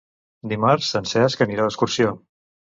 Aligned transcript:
Dimarts 0.53 0.89
en 1.01 1.07
Cesc 1.13 1.45
anirà 1.49 1.71
d'excursió. 1.71 2.19